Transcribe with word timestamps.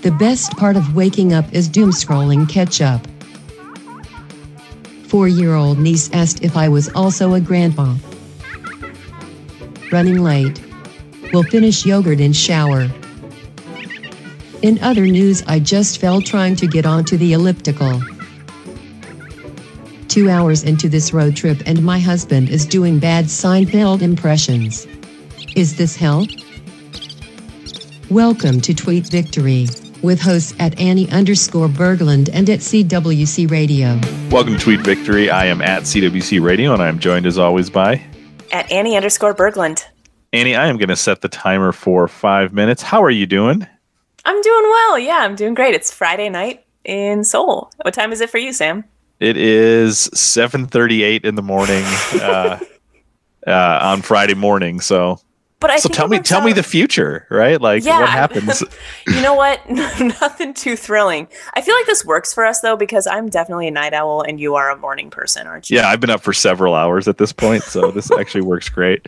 The 0.00 0.16
best 0.18 0.52
part 0.56 0.76
of 0.76 0.94
waking 0.94 1.34
up 1.34 1.52
is 1.52 1.68
doom 1.68 1.90
scrolling 1.90 2.48
catch 2.48 2.80
up. 2.80 3.06
Four 5.08 5.28
year 5.28 5.54
old 5.54 5.78
niece 5.78 6.08
asked 6.14 6.42
if 6.42 6.56
I 6.56 6.70
was 6.70 6.88
also 6.94 7.34
a 7.34 7.40
grandma. 7.40 7.96
Running 9.92 10.22
late. 10.22 10.62
Will 11.32 11.42
finish 11.42 11.84
yogurt 11.84 12.20
in 12.20 12.32
shower. 12.32 12.88
In 14.62 14.78
other 14.80 15.04
news, 15.04 15.42
I 15.46 15.58
just 15.58 16.00
fell 16.00 16.22
trying 16.22 16.56
to 16.56 16.66
get 16.66 16.86
onto 16.86 17.18
the 17.18 17.34
elliptical. 17.34 18.00
Two 20.08 20.30
hours 20.30 20.62
into 20.62 20.88
this 20.88 21.12
road 21.12 21.36
trip, 21.36 21.62
and 21.66 21.84
my 21.84 21.98
husband 21.98 22.48
is 22.48 22.64
doing 22.64 22.98
bad 22.98 23.26
Seinfeld 23.26 24.00
impressions. 24.00 24.86
Is 25.54 25.76
this 25.76 25.94
hell? 25.94 26.26
Welcome 28.10 28.62
to 28.62 28.72
Tweet 28.72 29.06
Victory 29.08 29.66
with 30.00 30.18
hosts 30.18 30.54
at 30.58 30.80
Annie 30.80 31.10
underscore 31.10 31.68
Berglund 31.68 32.30
and 32.32 32.48
at 32.48 32.60
CWC 32.60 33.50
Radio. 33.50 34.00
Welcome 34.30 34.54
to 34.54 34.58
Tweet 34.58 34.80
Victory. 34.80 35.28
I 35.28 35.44
am 35.44 35.60
at 35.60 35.82
CWC 35.82 36.42
Radio 36.42 36.72
and 36.72 36.82
I'm 36.82 37.00
joined 37.00 37.26
as 37.26 37.36
always 37.36 37.68
by 37.68 38.02
at 38.50 38.72
Annie 38.72 38.96
underscore 38.96 39.34
Berglund. 39.34 39.84
Annie, 40.32 40.56
I 40.56 40.68
am 40.68 40.78
going 40.78 40.88
to 40.88 40.96
set 40.96 41.20
the 41.20 41.28
timer 41.28 41.70
for 41.70 42.08
five 42.08 42.54
minutes. 42.54 42.80
How 42.80 43.04
are 43.04 43.10
you 43.10 43.26
doing? 43.26 43.66
I'm 44.24 44.40
doing 44.40 44.62
well. 44.62 44.98
Yeah, 44.98 45.18
I'm 45.18 45.36
doing 45.36 45.52
great. 45.52 45.74
It's 45.74 45.92
Friday 45.92 46.30
night 46.30 46.64
in 46.84 47.24
Seoul. 47.24 47.70
What 47.82 47.92
time 47.92 48.10
is 48.12 48.22
it 48.22 48.30
for 48.30 48.38
you, 48.38 48.54
Sam? 48.54 48.84
It 49.20 49.36
is 49.36 50.08
7:38 50.14 51.26
in 51.26 51.34
the 51.34 51.42
morning 51.42 51.84
uh, 52.22 52.58
uh, 53.46 53.78
on 53.82 54.00
Friday 54.00 54.34
morning. 54.34 54.80
So 54.80 55.20
but 55.60 55.70
I 55.70 55.78
so 55.78 55.88
tell 55.88 56.06
me, 56.06 56.20
tell 56.20 56.40
out. 56.40 56.46
me 56.46 56.52
the 56.52 56.62
future, 56.62 57.26
right? 57.30 57.60
Like 57.60 57.84
yeah, 57.84 58.00
what 58.00 58.08
happens? 58.08 58.62
you 59.08 59.20
know 59.20 59.34
what? 59.34 59.60
Nothing 59.70 60.54
too 60.54 60.76
thrilling. 60.76 61.26
I 61.54 61.60
feel 61.62 61.74
like 61.74 61.86
this 61.86 62.04
works 62.04 62.32
for 62.32 62.46
us 62.46 62.60
though 62.60 62.76
because 62.76 63.06
I'm 63.08 63.28
definitely 63.28 63.66
a 63.66 63.72
night 63.72 63.92
owl 63.92 64.22
and 64.22 64.38
you 64.38 64.54
are 64.54 64.70
a 64.70 64.76
morning 64.76 65.10
person, 65.10 65.46
aren't 65.46 65.68
you? 65.68 65.78
Yeah, 65.78 65.88
I've 65.88 66.00
been 66.00 66.10
up 66.10 66.20
for 66.20 66.32
several 66.32 66.74
hours 66.74 67.08
at 67.08 67.18
this 67.18 67.32
point, 67.32 67.64
so 67.64 67.90
this 67.90 68.10
actually 68.18 68.42
works 68.42 68.68
great. 68.68 69.06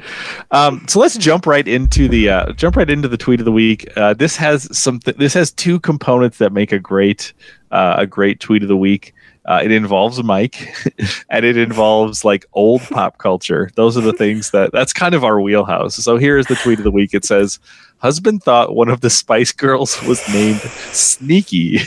Um, 0.50 0.84
so 0.88 0.98
let's 0.98 1.16
jump 1.16 1.46
right 1.46 1.66
into 1.66 2.08
the 2.08 2.28
uh, 2.28 2.52
jump 2.54 2.76
right 2.76 2.90
into 2.90 3.06
the 3.06 3.16
tweet 3.16 3.40
of 3.40 3.44
the 3.44 3.52
week. 3.52 3.88
Uh, 3.96 4.14
this 4.14 4.36
has 4.36 4.76
some. 4.76 4.98
Th- 4.98 5.16
this 5.16 5.34
has 5.34 5.52
two 5.52 5.78
components 5.78 6.38
that 6.38 6.52
make 6.52 6.72
a 6.72 6.80
great 6.80 7.32
uh, 7.70 7.94
a 7.98 8.06
great 8.06 8.40
tweet 8.40 8.62
of 8.62 8.68
the 8.68 8.76
week. 8.76 9.14
Uh, 9.50 9.60
it 9.64 9.72
involves 9.72 10.22
Mike, 10.22 10.72
and 11.28 11.44
it 11.44 11.56
involves 11.56 12.24
like 12.24 12.46
old 12.52 12.82
pop 12.82 13.18
culture. 13.18 13.68
Those 13.74 13.98
are 13.98 14.00
the 14.00 14.12
things 14.12 14.52
that 14.52 14.70
that's 14.70 14.92
kind 14.92 15.12
of 15.12 15.24
our 15.24 15.40
wheelhouse. 15.40 15.96
So 15.96 16.18
here 16.18 16.38
is 16.38 16.46
the 16.46 16.54
tweet 16.54 16.78
of 16.78 16.84
the 16.84 16.90
week. 16.92 17.14
It 17.14 17.24
says, 17.24 17.58
"Husband 17.98 18.40
thought 18.44 18.76
one 18.76 18.88
of 18.88 19.00
the 19.00 19.10
Spice 19.10 19.50
Girls 19.50 20.00
was 20.02 20.22
named 20.32 20.60
Sneaky." 20.92 21.80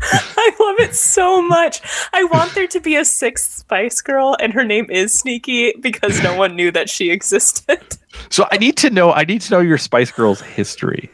I 0.00 0.56
love 0.58 0.80
it 0.80 0.94
so 0.94 1.42
much. 1.42 1.82
I 2.14 2.24
want 2.24 2.54
there 2.54 2.66
to 2.66 2.80
be 2.80 2.96
a 2.96 3.04
sixth 3.04 3.58
Spice 3.58 4.00
Girl, 4.00 4.34
and 4.40 4.54
her 4.54 4.64
name 4.64 4.86
is 4.88 5.12
Sneaky 5.12 5.74
because 5.82 6.22
no 6.22 6.34
one 6.34 6.56
knew 6.56 6.70
that 6.70 6.88
she 6.88 7.10
existed. 7.10 7.98
So 8.30 8.48
I 8.50 8.56
need 8.56 8.78
to 8.78 8.88
know. 8.88 9.12
I 9.12 9.24
need 9.24 9.42
to 9.42 9.52
know 9.52 9.60
your 9.60 9.76
Spice 9.76 10.10
Girls 10.10 10.40
history. 10.40 11.10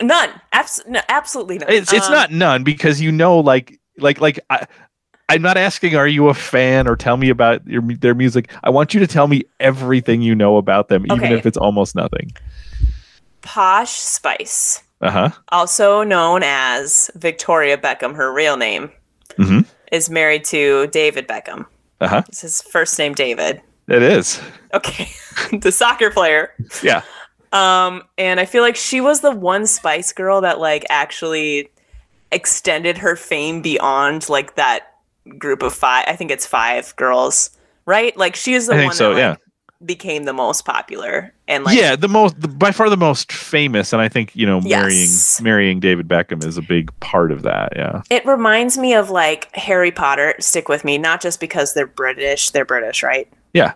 None. 0.00 0.30
Abs- 0.52 0.84
no, 0.86 1.00
absolutely 1.08 1.58
none. 1.58 1.72
It's 1.72 1.92
it's 1.92 2.06
um, 2.06 2.12
not 2.12 2.30
none 2.30 2.62
because 2.62 3.00
you 3.00 3.10
know, 3.10 3.40
like 3.40 3.80
like 3.98 4.20
like 4.20 4.40
I, 4.50 4.66
I'm 5.28 5.42
not 5.42 5.56
asking 5.56 5.96
are 5.96 6.06
you 6.06 6.28
a 6.28 6.34
fan 6.34 6.86
or 6.86 6.96
tell 6.96 7.16
me 7.16 7.30
about 7.30 7.66
your 7.66 7.82
their 7.82 8.14
music. 8.14 8.50
I 8.62 8.70
want 8.70 8.94
you 8.94 9.00
to 9.00 9.06
tell 9.06 9.26
me 9.26 9.42
everything 9.60 10.22
you 10.22 10.34
know 10.34 10.56
about 10.56 10.88
them, 10.88 11.04
even 11.06 11.24
okay. 11.24 11.34
if 11.34 11.46
it's 11.46 11.56
almost 11.56 11.94
nothing. 11.94 12.32
Posh 13.42 13.92
Spice. 13.92 14.82
Uh-huh. 15.00 15.30
Also 15.48 16.02
known 16.02 16.42
as 16.42 17.10
Victoria 17.14 17.76
Beckham, 17.76 18.14
her 18.14 18.32
real 18.32 18.56
name, 18.56 18.90
mm-hmm. 19.38 19.60
is 19.92 20.08
married 20.08 20.44
to 20.44 20.86
David 20.88 21.28
Beckham. 21.28 21.66
Uh-huh. 22.00 22.22
It's 22.28 22.40
his 22.40 22.62
first 22.62 22.98
name 22.98 23.12
David. 23.12 23.60
It 23.88 24.02
is. 24.02 24.40
Okay. 24.72 25.08
the 25.60 25.70
soccer 25.70 26.10
player. 26.10 26.52
Yeah. 26.82 27.02
Um, 27.52 28.02
and 28.18 28.40
I 28.40 28.46
feel 28.46 28.62
like 28.62 28.76
she 28.76 29.00
was 29.00 29.20
the 29.20 29.30
one 29.30 29.66
Spice 29.66 30.12
Girl 30.12 30.40
that 30.40 30.58
like 30.58 30.84
actually 30.90 31.70
extended 32.34 32.98
her 32.98 33.16
fame 33.16 33.62
beyond 33.62 34.28
like 34.28 34.56
that 34.56 34.88
group 35.38 35.62
of 35.62 35.72
five. 35.72 36.04
I 36.08 36.16
think 36.16 36.30
it's 36.30 36.46
five 36.46 36.94
girls, 36.96 37.50
right? 37.86 38.16
Like 38.16 38.36
she 38.36 38.54
is 38.54 38.66
the 38.66 38.76
one 38.76 38.92
so, 38.92 39.14
that 39.14 39.30
like, 39.30 39.38
yeah. 39.38 39.86
became 39.86 40.24
the 40.24 40.32
most 40.32 40.64
popular 40.64 41.32
and 41.46 41.64
like 41.64 41.78
yeah, 41.78 41.96
the 41.96 42.08
most 42.08 42.40
the, 42.40 42.48
by 42.48 42.72
far 42.72 42.90
the 42.90 42.96
most 42.96 43.32
famous. 43.32 43.92
And 43.92 44.02
I 44.02 44.08
think 44.08 44.34
you 44.34 44.46
know 44.46 44.60
marrying 44.60 45.00
yes. 45.00 45.40
marrying 45.40 45.80
David 45.80 46.08
Beckham 46.08 46.44
is 46.44 46.56
a 46.56 46.62
big 46.62 46.90
part 47.00 47.30
of 47.30 47.42
that. 47.42 47.72
Yeah, 47.76 48.02
it 48.10 48.24
reminds 48.26 48.76
me 48.78 48.94
of 48.94 49.10
like 49.10 49.54
Harry 49.54 49.90
Potter. 49.90 50.34
Stick 50.40 50.68
with 50.68 50.84
me, 50.84 50.98
not 50.98 51.20
just 51.20 51.40
because 51.40 51.74
they're 51.74 51.86
British. 51.86 52.50
They're 52.50 52.64
British, 52.64 53.02
right? 53.02 53.28
Yeah. 53.52 53.74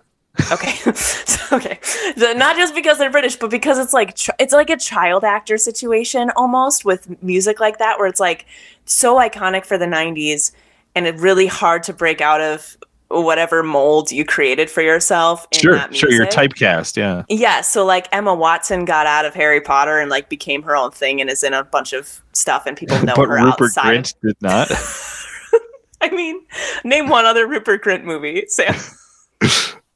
Okay. 0.52 0.74
So, 0.94 1.56
okay. 1.56 1.78
So 2.16 2.32
not 2.32 2.56
just 2.56 2.74
because 2.74 2.98
they're 2.98 3.10
british 3.10 3.36
but 3.36 3.50
because 3.50 3.78
it's 3.78 3.92
like 3.92 4.18
it's 4.38 4.52
like 4.52 4.70
a 4.70 4.76
child 4.76 5.24
actor 5.24 5.56
situation 5.56 6.30
almost 6.36 6.84
with 6.84 7.22
music 7.22 7.60
like 7.60 7.78
that 7.78 7.98
where 7.98 8.06
it's 8.06 8.20
like 8.20 8.46
so 8.84 9.16
iconic 9.16 9.64
for 9.64 9.78
the 9.78 9.86
90s 9.86 10.52
and 10.94 11.06
it's 11.06 11.20
really 11.20 11.46
hard 11.46 11.82
to 11.84 11.92
break 11.92 12.20
out 12.20 12.40
of 12.40 12.76
whatever 13.08 13.62
mold 13.62 14.10
you 14.12 14.24
created 14.24 14.68
for 14.68 14.82
yourself 14.82 15.46
sure 15.52 15.80
sure 15.92 16.10
you're 16.10 16.26
typecast 16.26 16.96
yeah. 16.96 17.22
Yeah 17.30 17.62
so 17.62 17.84
like 17.84 18.06
emma 18.12 18.34
watson 18.34 18.84
got 18.84 19.06
out 19.06 19.24
of 19.24 19.34
harry 19.34 19.60
potter 19.60 19.98
and 19.98 20.10
like 20.10 20.28
became 20.28 20.62
her 20.62 20.76
own 20.76 20.90
thing 20.90 21.20
and 21.20 21.30
is 21.30 21.42
in 21.42 21.54
a 21.54 21.64
bunch 21.64 21.94
of 21.94 22.20
stuff 22.32 22.66
and 22.66 22.76
people 22.76 23.02
know 23.04 23.14
but 23.16 23.28
her 23.28 23.42
rupert 23.42 23.76
outside 23.78 24.04
grint 24.04 24.14
did 24.22 24.36
not? 24.42 24.68
I 26.00 26.10
mean 26.10 26.44
name 26.84 27.08
one 27.08 27.24
other 27.24 27.46
rupert 27.46 27.82
grint 27.82 28.04
movie 28.04 28.44
sam 28.48 28.74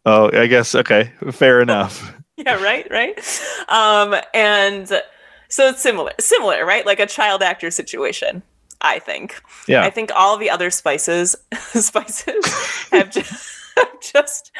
Oh, 0.04 0.30
I 0.36 0.46
guess 0.46 0.74
okay, 0.74 1.12
fair 1.30 1.60
enough. 1.60 2.14
yeah, 2.36 2.62
right, 2.62 2.86
right. 2.90 3.18
Um, 3.68 4.16
and 4.34 4.88
so 5.48 5.68
it's 5.68 5.82
similar, 5.82 6.12
similar, 6.18 6.64
right? 6.64 6.84
Like 6.84 7.00
a 7.00 7.06
child 7.06 7.42
actor 7.42 7.70
situation. 7.70 8.42
I 8.82 8.98
think. 8.98 9.40
Yeah. 9.68 9.84
I 9.84 9.90
think 9.90 10.10
all 10.14 10.36
the 10.36 10.50
other 10.50 10.70
spices, 10.70 11.36
spices 11.72 12.44
have 12.90 13.10
just. 13.10 13.58
have 13.76 14.00
just 14.00 14.52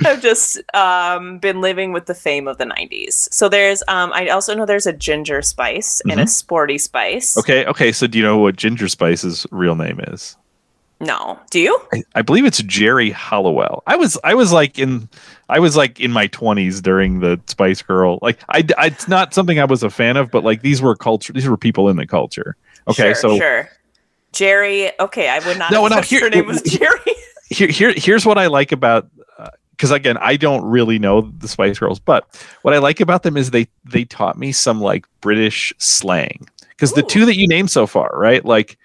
have 0.00 0.20
just 0.20 0.60
um, 0.74 1.38
been 1.38 1.60
living 1.60 1.92
with 1.92 2.06
the 2.06 2.14
fame 2.14 2.48
of 2.48 2.58
the 2.58 2.64
90s. 2.64 3.32
So 3.32 3.48
there's 3.48 3.84
um, 3.86 4.12
I 4.12 4.30
also 4.30 4.52
know 4.52 4.66
there's 4.66 4.86
a 4.86 4.92
ginger 4.92 5.42
spice 5.42 6.00
mm-hmm. 6.00 6.10
and 6.10 6.20
a 6.20 6.24
mm-hmm. 6.24 6.28
sporty 6.28 6.76
spice. 6.76 7.36
Okay, 7.36 7.64
okay. 7.66 7.92
So 7.92 8.08
do 8.08 8.18
you 8.18 8.24
know 8.24 8.36
what 8.36 8.56
ginger 8.56 8.88
spice's 8.88 9.46
real 9.52 9.76
name 9.76 10.00
is? 10.08 10.36
No. 11.00 11.38
Do 11.50 11.60
you? 11.60 11.80
I, 11.92 12.02
I, 12.16 12.22
believe 12.22 12.44
it's 12.44 12.60
Geri 12.62 13.10
Halliwell. 13.10 13.84
I 13.86 13.94
was 13.94 14.18
I 14.24 14.34
was 14.34 14.52
like 14.52 14.78
in 14.78 15.08
I 15.48 15.60
was 15.60 15.76
like 15.76 16.00
in 16.00 16.10
my 16.10 16.26
20s 16.28 16.82
during 16.82 17.20
the 17.20 17.40
Spice 17.46 17.82
Girl. 17.82 18.18
Like 18.20 18.40
I, 18.48 18.64
I 18.76 18.86
it's 18.86 19.06
not 19.06 19.32
something 19.32 19.60
I 19.60 19.64
was 19.64 19.82
a 19.84 19.90
fan 19.90 20.16
of, 20.16 20.30
but 20.30 20.42
like 20.42 20.62
these 20.62 20.82
were 20.82 20.96
culture 20.96 21.32
these 21.32 21.48
were 21.48 21.56
people 21.56 21.88
in 21.88 21.96
the 21.96 22.06
culture. 22.06 22.56
Okay, 22.88 23.12
sure, 23.12 23.14
so 23.14 23.38
Sure. 23.38 23.68
Geri, 24.32 24.90
okay, 25.00 25.28
I 25.28 25.38
would 25.46 25.58
not 25.58 25.70
no, 25.70 25.86
no, 25.86 26.00
here, 26.00 26.20
her 26.20 26.30
name 26.30 26.46
was 26.46 26.62
Geri. 26.62 26.98
here, 27.48 27.68
here 27.68 27.94
here's 27.96 28.26
what 28.26 28.36
I 28.36 28.48
like 28.48 28.72
about 28.72 29.08
because 29.70 29.92
uh, 29.92 29.96
again, 29.96 30.16
I 30.18 30.36
don't 30.36 30.64
really 30.64 30.98
know 30.98 31.32
the 31.38 31.46
Spice 31.46 31.78
Girls, 31.78 32.00
but 32.00 32.26
what 32.62 32.74
I 32.74 32.78
like 32.78 32.98
about 32.98 33.22
them 33.22 33.36
is 33.36 33.52
they 33.52 33.68
they 33.84 34.04
taught 34.04 34.36
me 34.36 34.50
some 34.50 34.80
like 34.80 35.06
British 35.20 35.72
slang. 35.78 36.48
Because 36.70 36.92
the 36.92 37.02
two 37.02 37.26
that 37.26 37.36
you 37.36 37.48
named 37.48 37.72
so 37.72 37.88
far, 37.88 38.12
right? 38.14 38.44
Like 38.44 38.78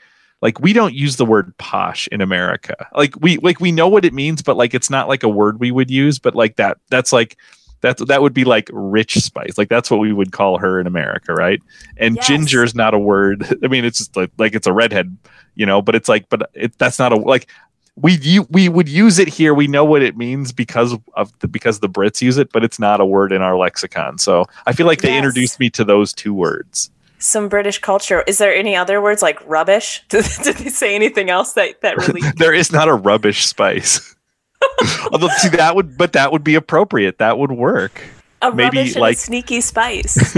like 0.44 0.60
we 0.60 0.74
don't 0.74 0.94
use 0.94 1.16
the 1.16 1.26
word 1.26 1.58
posh 1.58 2.10
in 2.12 2.20
America. 2.20 2.76
Like 2.94 3.16
we 3.22 3.38
like 3.38 3.62
we 3.62 3.72
know 3.72 3.88
what 3.88 4.04
it 4.04 4.14
means, 4.14 4.42
but 4.42 4.58
like 4.58 4.74
it's 4.74 4.90
not 4.90 5.08
like 5.08 5.24
a 5.24 5.30
word 5.30 5.62
we 5.62 5.72
would 5.72 5.90
use. 5.90 6.20
But 6.20 6.36
like 6.36 6.58
that 6.58 6.80
that's 6.90 7.14
like 7.14 7.38
that 7.80 7.98
that 8.10 8.22
would 8.22 8.34
be 8.34 8.44
like 8.44 8.70
rich 8.74 9.14
spice. 9.16 9.58
Like 9.58 9.70
that's 9.70 9.90
what 9.90 10.02
we 10.02 10.12
would 10.12 10.34
call 10.34 10.58
her 10.58 10.82
in 10.82 10.86
America, 10.86 11.34
right? 11.34 11.62
And 11.96 12.18
yes. 12.18 12.28
ginger 12.28 12.62
is 12.62 12.76
not 12.76 12.94
a 12.94 13.00
word. 13.00 13.58
I 13.64 13.68
mean, 13.68 13.86
it's 13.86 14.00
just 14.00 14.18
like 14.18 14.32
like 14.38 14.54
it's 14.54 14.68
a 14.68 14.74
redhead, 14.74 15.18
you 15.56 15.66
know. 15.66 15.82
But 15.82 15.96
it's 15.96 16.10
like, 16.10 16.28
but 16.28 16.50
it 16.54 16.78
that's 16.78 17.00
not 17.00 17.14
a 17.14 17.16
like 17.16 17.48
we 17.96 18.40
we 18.50 18.68
would 18.68 18.90
use 18.90 19.20
it 19.20 19.30
here. 19.30 19.54
We 19.54 19.68
know 19.68 19.86
what 19.86 20.04
it 20.04 20.18
means 20.18 20.52
because 20.52 20.94
of 21.14 21.40
the, 21.40 21.48
because 21.48 21.80
the 21.80 21.88
Brits 21.88 22.22
use 22.22 22.38
it, 22.38 22.52
but 22.52 22.66
it's 22.66 22.80
not 22.80 23.00
a 23.00 23.06
word 23.06 23.32
in 23.32 23.42
our 23.42 23.56
lexicon. 23.56 24.18
So 24.18 24.44
I 24.66 24.74
feel 24.74 24.88
like 24.88 25.00
they 25.00 25.14
yes. 25.14 25.20
introduced 25.20 25.62
me 25.62 25.70
to 25.70 25.86
those 25.86 26.12
two 26.12 26.34
words 26.34 26.92
some 27.24 27.48
British 27.48 27.80
culture. 27.80 28.22
Is 28.28 28.38
there 28.38 28.54
any 28.54 28.76
other 28.76 29.02
words 29.02 29.22
like 29.22 29.40
rubbish? 29.48 30.04
Did, 30.10 30.26
did 30.44 30.58
they 30.58 30.70
say 30.70 30.94
anything 30.94 31.30
else 31.30 31.54
that 31.54 31.82
that 31.82 31.98
really? 31.98 32.22
there 32.36 32.54
is 32.54 32.72
not 32.72 32.88
a 32.88 32.94
rubbish 32.94 33.46
spice. 33.46 34.16
Although, 35.12 35.30
see, 35.38 35.50
that 35.50 35.76
would, 35.76 35.98
but 35.98 36.14
that 36.14 36.32
would 36.32 36.44
be 36.44 36.56
appropriate. 36.56 37.18
That 37.18 37.38
would 37.38 37.52
work. 37.52 38.02
A 38.42 38.52
Maybe 38.52 38.94
like 38.94 39.18
sneaky 39.18 39.62
spice. 39.62 40.38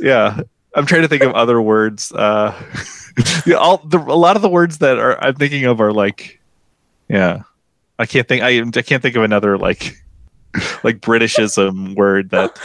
yeah, 0.00 0.40
I'm 0.74 0.86
trying 0.86 1.02
to 1.02 1.08
think 1.08 1.22
of 1.22 1.32
other 1.32 1.62
words. 1.62 2.12
Uh, 2.12 2.52
yeah, 3.46 3.56
all 3.56 3.78
the 3.78 3.98
a 3.98 4.18
lot 4.18 4.34
of 4.34 4.42
the 4.42 4.48
words 4.48 4.78
that 4.78 4.98
are 4.98 5.22
I'm 5.22 5.36
thinking 5.36 5.64
of 5.64 5.80
are 5.80 5.92
like, 5.92 6.40
yeah, 7.08 7.42
I 7.98 8.06
can't 8.06 8.26
think. 8.26 8.42
I 8.42 8.58
I 8.60 8.82
can't 8.82 9.00
think 9.00 9.14
of 9.14 9.22
another 9.22 9.58
like 9.58 9.96
like 10.82 10.98
Britishism 11.00 11.94
word 11.94 12.30
that. 12.30 12.58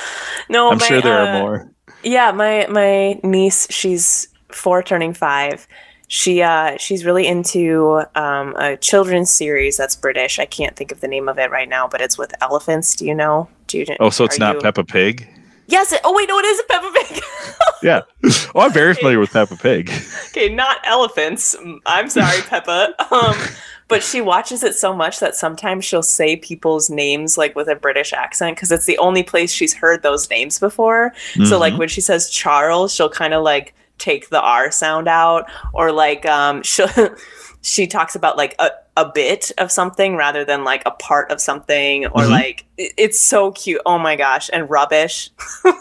no, 0.50 0.72
I'm 0.72 0.80
my, 0.80 0.88
sure 0.88 1.02
there 1.02 1.20
uh, 1.20 1.26
are 1.28 1.40
more 1.40 1.72
Yeah, 2.04 2.32
my 2.32 2.68
my 2.70 3.20
niece, 3.24 3.68
she's 3.70 4.28
four, 4.50 4.82
turning 4.84 5.14
five. 5.14 5.68
She 6.08 6.42
uh 6.42 6.78
she's 6.78 7.06
really 7.06 7.26
into 7.26 8.02
um, 8.16 8.56
a 8.58 8.76
children's 8.78 9.30
series 9.30 9.78
that's 9.78 9.96
British. 9.96 10.40
I 10.40 10.46
can't 10.46 10.76
think 10.76 10.92
of 10.92 11.00
the 11.00 11.08
name 11.08 11.30
of 11.30 11.40
it 11.40 11.52
right 11.52 11.70
now, 11.70 11.88
but 11.88 12.02
it's 12.02 12.18
with 12.18 12.34
elephants. 12.42 12.96
Do 12.96 13.06
you 13.06 13.16
know? 13.16 13.48
Do 13.68 13.78
you? 13.78 13.86
Oh, 14.00 14.10
so 14.10 14.26
it's 14.26 14.40
not 14.40 14.56
you- 14.56 14.62
Peppa 14.62 14.84
Pig? 14.84 15.28
Yes. 15.68 15.94
It, 15.94 16.02
oh 16.04 16.14
wait, 16.14 16.28
no, 16.28 16.38
it 16.38 16.46
is 16.46 16.62
Peppa 16.70 16.92
Pig. 16.94 17.24
Yeah. 17.84 18.02
Oh, 18.54 18.60
I'm 18.62 18.72
very 18.72 18.94
familiar 18.94 19.18
with 19.18 19.32
Peppa 19.32 19.56
Pig. 19.58 19.92
okay, 20.28 20.54
not 20.54 20.78
elephants. 20.84 21.56
I'm 21.88 22.10
sorry, 22.10 22.42
Peppa. 22.44 22.94
Um, 23.12 23.36
but 23.92 24.02
she 24.02 24.22
watches 24.22 24.64
it 24.64 24.74
so 24.74 24.96
much 24.96 25.20
that 25.20 25.36
sometimes 25.36 25.86
she'll 25.86 26.02
say 26.02 26.36
people's 26.36 26.90
names 26.90 27.38
like 27.38 27.56
with 27.56 27.68
a 27.68 27.76
British 27.76 28.12
accent 28.14 28.56
because 28.56 28.72
it's 28.72 28.86
the 28.86 28.98
only 28.98 29.22
place 29.22 29.52
she's 29.52 29.76
heard 29.76 30.02
those 30.02 30.28
names 30.32 30.58
before. 30.60 31.14
So 31.46 31.60
like 31.60 31.74
Mhm. 31.74 31.78
when 31.78 31.88
she 31.90 32.02
says 32.02 32.30
Charles, 32.30 32.92
she'll 32.96 33.10
kind 33.10 33.36
of 33.36 33.44
like 33.44 33.76
take 34.00 34.30
the 34.30 34.42
R 34.42 34.72
sound 34.72 35.08
out, 35.08 35.46
or 35.74 35.92
like 35.92 36.26
um, 36.26 36.64
she 36.64 36.84
she 37.62 37.86
talks 37.86 38.16
about 38.16 38.36
like 38.38 38.56
a, 38.58 38.72
a 38.98 39.06
bit 39.10 39.52
of 39.58 39.72
something 39.72 40.16
rather 40.18 40.44
than 40.44 40.64
like 40.64 40.84
a 40.86 40.92
part 40.92 41.32
of 41.32 41.40
something, 41.40 42.06
or 42.08 42.24
Mhm. 42.24 42.30
like 42.30 42.66
it- 42.78 42.94
it's 42.98 43.20
so 43.20 43.52
cute. 43.52 43.82
Oh 43.86 43.98
my 43.98 44.16
gosh, 44.16 44.50
and 44.52 44.70
rubbish. 44.70 45.30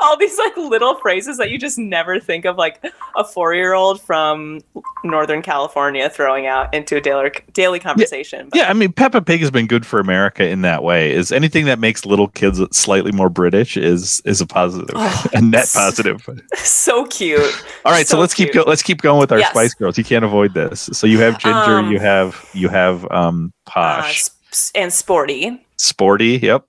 All 0.00 0.16
these 0.16 0.36
like 0.38 0.56
little 0.56 0.94
phrases 0.96 1.36
that 1.36 1.50
you 1.50 1.58
just 1.58 1.78
never 1.78 2.18
think 2.18 2.44
of, 2.46 2.56
like 2.56 2.82
a 3.16 3.22
four 3.24 3.54
year 3.54 3.74
old 3.74 4.00
from 4.00 4.60
Northern 5.04 5.42
California 5.42 6.08
throwing 6.08 6.46
out 6.46 6.72
into 6.72 6.96
a 6.96 7.00
daily 7.00 7.30
daily 7.52 7.78
conversation. 7.78 8.48
But- 8.50 8.56
Yeah, 8.58 8.70
I 8.70 8.72
mean 8.72 8.92
Peppa 8.92 9.20
Pig 9.20 9.40
has 9.40 9.50
been 9.50 9.66
good 9.66 9.84
for 9.86 10.00
America 10.00 10.46
in 10.48 10.62
that 10.62 10.82
way. 10.82 11.12
Is 11.12 11.30
anything 11.30 11.66
that 11.66 11.78
makes 11.78 12.04
little 12.06 12.28
kids 12.28 12.60
slightly 12.76 13.12
more 13.12 13.28
British 13.28 13.76
is 13.76 14.22
is 14.24 14.40
a 14.40 14.46
positive, 14.46 14.90
Oh, 14.94 15.24
a 15.34 15.40
net 15.42 15.68
positive. 15.72 16.26
so 16.56 17.04
cute. 17.06 17.40
All 17.84 17.92
right, 17.92 18.08
so, 18.08 18.16
So 18.16 18.20
let's 18.20 18.34
keep 18.34 18.52
go, 18.52 18.64
let's 18.66 18.82
keep 18.82 19.02
going 19.02 19.20
with 19.20 19.30
our 19.30 19.38
Yes. 19.38 19.50
Spice 19.50 19.74
Girls. 19.74 19.98
You 19.98 20.04
can't 20.04 20.24
avoid 20.24 20.54
this. 20.54 20.88
So 20.92 21.06
you 21.06 21.18
have 21.20 21.38
Ginger, 21.38 21.58
Um, 21.78 21.92
you 21.92 21.98
have 21.98 22.39
you 22.54 22.68
have 22.68 23.10
um 23.10 23.52
Uh, 23.74 24.02
Posh, 24.02 24.28
and 24.74 24.92
sporty. 24.92 25.64
Sporty. 25.76 26.38
Yep. 26.42 26.64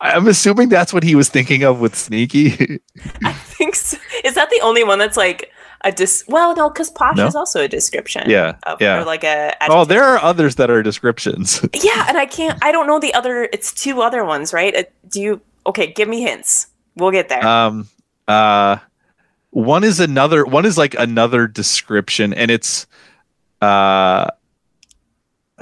I'm 0.00 0.28
assuming 0.28 0.68
that's 0.68 0.92
what 0.92 1.02
he 1.02 1.14
was 1.14 1.28
thinking 1.28 1.64
of 1.64 1.80
with 1.80 1.96
Sneaky. 1.96 2.80
I 3.24 3.32
think 3.32 3.74
so. 3.74 3.96
is 4.24 4.34
that 4.34 4.50
the 4.50 4.60
only 4.62 4.84
one 4.84 4.98
that's 4.98 5.16
like 5.16 5.50
a 5.84 5.90
dis. 5.90 6.22
Well, 6.28 6.54
no, 6.54 6.68
because 6.70 6.90
posh 6.90 7.16
No? 7.16 7.26
is 7.26 7.34
also 7.34 7.60
a 7.62 7.66
description. 7.68 8.30
Yeah, 8.30 8.54
Of, 8.64 8.80
yeah. 8.80 9.00
Or 9.00 9.04
like 9.04 9.24
a. 9.24 9.52
oh, 9.68 9.84
there 9.84 10.04
are 10.04 10.18
others 10.22 10.54
that 10.56 10.70
are 10.70 10.80
descriptions. 10.82 11.60
Yeah, 11.82 12.06
and 12.08 12.16
I 12.16 12.26
can't. 12.26 12.56
I 12.62 12.70
don't 12.70 12.86
know 12.86 13.00
the 13.00 13.12
other. 13.14 13.48
It's 13.52 13.72
two 13.72 14.00
other 14.00 14.24
ones, 14.24 14.52
right? 14.52 14.76
Uh, 14.76 14.82
do 15.08 15.20
you? 15.20 15.40
Okay, 15.66 15.88
give 15.92 16.08
me 16.08 16.20
hints. 16.22 16.68
We'll 16.94 17.10
get 17.10 17.28
there. 17.28 17.44
um 17.44 17.88
uh 18.28 18.76
one 19.50 19.82
is 19.82 19.98
another 19.98 20.44
one 20.44 20.64
is 20.66 20.78
like 20.78 20.94
another 20.94 21.48
description 21.48 22.32
and 22.32 22.50
it's 22.50 22.86
uh 23.60 24.28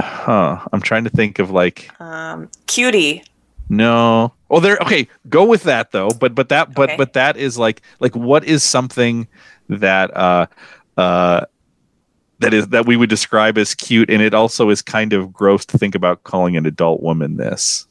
huh 0.00 0.58
i'm 0.72 0.80
trying 0.80 1.04
to 1.04 1.10
think 1.10 1.38
of 1.38 1.50
like 1.50 1.90
Um, 2.00 2.48
cutie. 2.66 3.22
no 3.68 4.32
oh 4.50 4.60
there 4.60 4.78
okay 4.82 5.08
go 5.28 5.44
with 5.44 5.62
that 5.64 5.92
though 5.92 6.10
but 6.10 6.34
but 6.34 6.48
that 6.48 6.74
but 6.74 6.90
Okay. 6.90 6.96
but 6.96 7.12
that 7.14 7.36
is 7.36 7.56
like 7.58 7.82
like 8.00 8.14
what 8.16 8.44
is 8.44 8.62
something 8.64 9.28
that 9.68 10.14
uh 10.16 10.46
uh 10.96 11.44
that 12.40 12.54
is 12.54 12.68
that 12.68 12.86
we 12.86 12.96
would 12.96 13.10
describe 13.10 13.58
as 13.58 13.74
cute 13.74 14.08
and 14.10 14.22
it 14.22 14.32
also 14.34 14.70
is 14.70 14.80
kind 14.82 15.12
of 15.12 15.32
gross 15.32 15.64
to 15.66 15.76
think 15.78 15.94
about 15.94 16.24
calling 16.24 16.56
an 16.56 16.66
adult 16.66 17.02
woman 17.02 17.36
this 17.36 17.86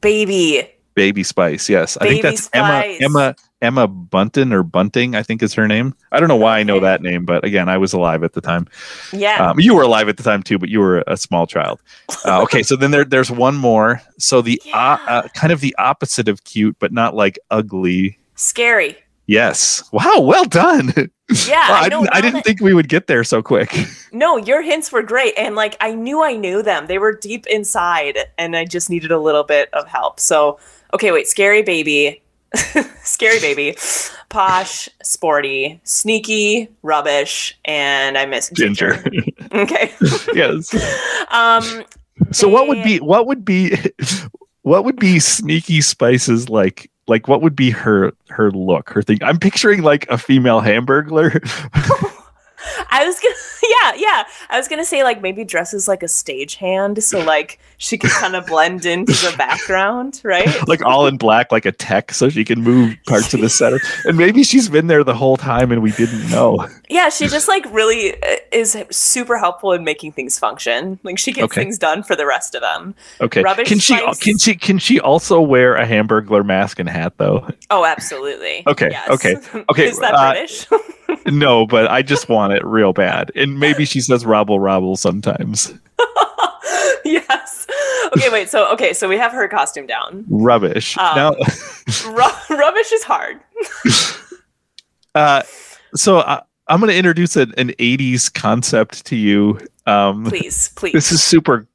Baby. 0.00 0.68
Baby 0.94 1.24
Spice, 1.24 1.68
yes. 1.68 1.96
I 2.00 2.06
think 2.08 2.22
that's 2.22 2.44
Spice. 2.44 3.00
Emma 3.00 3.18
Emma 3.20 3.36
Emma 3.60 3.86
Bunton 3.88 4.52
or 4.52 4.62
Bunting, 4.62 5.14
I 5.16 5.22
think 5.22 5.42
is 5.42 5.52
her 5.54 5.66
name. 5.66 5.94
I 6.12 6.20
don't 6.20 6.28
know 6.28 6.36
why 6.36 6.58
I 6.58 6.62
know 6.62 6.78
that 6.80 7.02
name, 7.02 7.24
but 7.24 7.44
again, 7.44 7.68
I 7.68 7.76
was 7.76 7.92
alive 7.92 8.22
at 8.22 8.32
the 8.32 8.40
time. 8.40 8.68
Yeah. 9.12 9.50
Um, 9.50 9.58
you 9.58 9.74
were 9.74 9.82
alive 9.82 10.08
at 10.08 10.16
the 10.16 10.22
time 10.22 10.42
too, 10.42 10.58
but 10.58 10.68
you 10.68 10.78
were 10.80 11.02
a 11.06 11.16
small 11.16 11.46
child. 11.46 11.80
Uh, 12.24 12.40
okay, 12.44 12.62
so 12.62 12.76
then 12.76 12.90
there, 12.92 13.04
there's 13.04 13.30
one 13.30 13.56
more. 13.56 14.00
So 14.18 14.42
the 14.42 14.60
uh, 14.66 14.68
Yeah. 14.68 14.98
uh, 15.08 15.28
kind 15.34 15.52
of 15.52 15.60
the 15.60 15.74
opposite 15.78 16.28
of 16.28 16.44
cute, 16.44 16.76
but 16.78 16.92
not 16.92 17.14
like 17.16 17.38
ugly. 17.50 18.18
Scary. 18.36 18.96
Yes. 19.26 19.82
Wow. 19.92 20.20
Well 20.20 20.44
done. 20.44 20.92
Yeah. 20.96 21.06
Wow, 21.68 21.74
I, 21.74 21.80
I, 21.80 21.88
didn't, 21.90 22.08
I 22.10 22.20
didn't 22.22 22.34
that- 22.36 22.44
think 22.46 22.60
we 22.62 22.72
would 22.72 22.88
get 22.88 23.06
there 23.06 23.22
so 23.22 23.42
quick. 23.42 23.74
No, 24.12 24.38
your 24.38 24.62
hints 24.62 24.90
were 24.90 25.02
great. 25.02 25.34
And 25.36 25.54
like 25.54 25.76
I 25.82 25.92
knew 25.94 26.22
I 26.24 26.34
knew 26.36 26.62
them. 26.62 26.86
They 26.86 26.96
were 26.96 27.12
deep 27.14 27.46
inside 27.48 28.16
and 28.38 28.56
I 28.56 28.64
just 28.64 28.88
needed 28.88 29.10
a 29.10 29.18
little 29.18 29.44
bit 29.44 29.68
of 29.74 29.86
help. 29.86 30.18
So, 30.18 30.58
okay, 30.94 31.12
wait, 31.12 31.28
scary 31.28 31.60
baby. 31.60 32.22
scary 33.02 33.40
baby. 33.40 33.76
Posh, 34.28 34.88
sporty, 35.02 35.80
sneaky, 35.84 36.68
rubbish, 36.82 37.58
and 37.64 38.18
I 38.18 38.26
miss 38.26 38.50
Ginger. 38.50 39.02
ginger. 39.10 39.32
okay. 39.52 39.92
yes. 40.34 40.74
Um 41.30 41.84
So 42.32 42.48
what 42.48 42.68
would 42.68 42.82
be 42.82 42.98
what 43.00 43.26
would 43.26 43.44
be 43.44 43.76
what 44.62 44.84
would 44.84 44.98
be 44.98 45.18
sneaky 45.18 45.80
spices 45.80 46.48
like 46.48 46.90
like 47.06 47.28
what 47.28 47.40
would 47.42 47.56
be 47.56 47.70
her 47.70 48.12
her 48.28 48.50
look 48.50 48.90
her 48.90 49.00
thing 49.00 49.18
i'm 49.22 49.38
picturing 49.38 49.82
like 49.82 50.06
a 50.10 50.18
female 50.18 50.60
hamburglar 50.60 51.40
I 52.90 53.04
was 53.06 53.18
gonna 53.20 53.34
yeah, 53.82 53.94
yeah. 53.96 54.24
I 54.50 54.56
was 54.58 54.68
gonna 54.68 54.84
say 54.84 55.02
like 55.04 55.22
maybe 55.22 55.44
dresses 55.44 55.88
like 55.88 56.02
a 56.02 56.06
stagehand 56.06 57.02
so 57.02 57.20
like 57.20 57.58
she 57.78 57.98
could 57.98 58.10
kind 58.10 58.36
of 58.36 58.46
blend 58.46 58.84
into 58.84 59.12
the 59.12 59.34
background, 59.36 60.20
right? 60.24 60.48
like 60.68 60.82
all 60.84 61.06
in 61.06 61.16
black 61.16 61.52
like 61.52 61.66
a 61.66 61.72
tech 61.72 62.12
so 62.12 62.28
she 62.28 62.44
can 62.44 62.62
move 62.62 62.96
parts 63.06 63.32
of 63.34 63.40
the 63.40 63.48
center 63.48 63.80
and 64.04 64.16
maybe 64.16 64.42
she's 64.42 64.68
been 64.68 64.86
there 64.86 65.04
the 65.04 65.14
whole 65.14 65.36
time 65.36 65.72
and 65.72 65.82
we 65.82 65.92
didn't 65.92 66.28
know 66.30 66.66
Yeah, 66.90 67.10
she 67.10 67.28
just 67.28 67.48
like 67.48 67.64
really 67.72 68.14
uh, 68.22 68.36
is 68.50 68.76
super 68.90 69.36
helpful 69.36 69.72
in 69.72 69.84
making 69.84 70.12
things 70.12 70.38
function. 70.38 70.98
Like 71.02 71.18
she 71.18 71.32
gets 71.32 71.44
Okay. 71.46 71.62
things 71.62 71.78
done 71.78 72.02
for 72.02 72.16
the 72.16 72.24
rest 72.26 72.54
of 72.54 72.62
them. 72.62 72.94
okay 73.20 73.42
Rubbish 73.42 73.68
can 73.68 73.78
she 73.78 73.96
Spice. 73.98 74.18
can 74.18 74.38
she 74.38 74.54
can 74.54 74.78
she 74.78 74.98
also 74.98 75.40
wear 75.40 75.74
a 75.76 75.86
hamburglar 75.86 76.44
mask 76.44 76.78
and 76.78 76.88
hat 76.88 77.12
though 77.18 77.46
Oh, 77.70 77.84
absolutely. 77.84 78.62
Okay, 78.66 78.88
Yes. 78.90 79.08
okay, 79.10 79.34
okay, 79.70 79.86
is 79.88 79.98
that 79.98 80.14
uh, 80.14 80.32
British? 80.32 80.66
no 81.26 81.66
but 81.66 81.90
i 81.90 82.00
just 82.02 82.28
want 82.28 82.52
it 82.52 82.64
real 82.64 82.92
bad 82.92 83.30
and 83.34 83.58
maybe 83.58 83.84
she 83.84 84.00
says 84.00 84.24
robble 84.26 84.60
robble 84.60 84.94
sometimes 84.96 85.72
yes. 87.04 87.66
Okay, 88.16 88.28
wait. 88.30 88.48
So 88.48 88.70
okay, 88.72 88.92
so 88.94 89.08
we 89.08 89.16
have 89.18 89.32
her 89.32 89.48
costume 89.48 89.86
down. 89.86 90.24
rubbish 90.28 90.96
Um, 90.98 91.16
now 91.16 91.30
Ru- 92.06 92.56
rubbish 92.56 92.92
is 92.92 93.02
hard. 93.02 93.40
Uh, 95.14 95.42
so 95.94 96.18
I, 96.20 96.42
I'm 96.68 96.80
going 96.80 96.90
to 96.90 96.96
introduce 96.96 97.36
an, 97.36 97.52
an 97.56 97.68
80s 97.78 98.32
concept 98.32 99.04
to 99.06 99.16
you. 99.16 99.58
Um, 99.86 100.24
Please, 100.28 100.68
please. 100.76 100.92
this 100.92 101.10
is 101.12 101.22
super. 101.24 101.66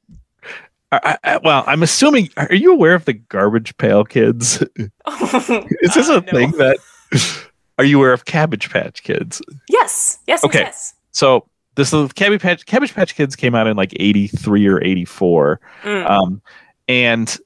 I, 0.92 1.18
I, 1.24 1.36
well, 1.38 1.64
I'm 1.66 1.82
assuming. 1.82 2.28
Are 2.36 2.54
you 2.54 2.72
aware 2.72 2.94
of 2.94 3.04
the 3.04 3.14
Garbage 3.14 3.76
Pail 3.78 4.04
Kids? 4.04 4.62
Is 5.08 5.94
this 5.94 6.08
Uh, 6.08 6.20
a 6.20 6.20
no. 6.20 6.32
thing 6.32 6.50
that? 6.52 6.78
Are 7.78 7.84
you 7.84 7.98
aware 7.98 8.12
of 8.12 8.24
Cabbage 8.26 8.70
Patch 8.70 9.02
Kids? 9.02 9.42
Yes. 9.68 10.18
Yes. 10.28 10.44
Okay. 10.44 10.60
Yes. 10.60 10.94
So 11.10 11.48
this 11.74 11.92
is 11.92 12.12
Cabbage 12.12 12.40
Patch 12.40 12.64
Cabbage 12.66 12.94
Patch 12.94 13.16
Kids 13.16 13.34
came 13.34 13.56
out 13.56 13.66
in 13.66 13.76
like 13.76 13.92
83 13.96 14.66
or 14.68 14.80
84. 14.84 15.60
Mm. 15.82 16.08
Um, 16.10 16.42
and 16.86 17.36